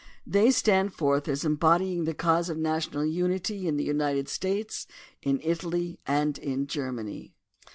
They 0.25 0.49
stand 0.49 0.95
forth 0.95 1.27
as 1.27 1.45
embodying 1.45 2.05
the 2.05 2.15
cause 2.15 2.49
of 2.49 2.57
national 2.57 3.05
unity 3.05 3.67
in 3.67 3.77
the 3.77 3.83
United 3.83 4.27
States, 4.29 4.87
in 5.21 5.39
Italy, 5.43 5.99
and 6.07 6.39
in 6.39 6.65
Germany. 6.65 7.35